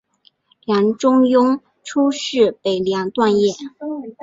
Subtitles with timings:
[0.65, 3.53] 梁中庸初仕北凉段业。